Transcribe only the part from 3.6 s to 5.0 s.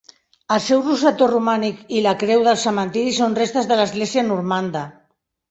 de l'església normanda.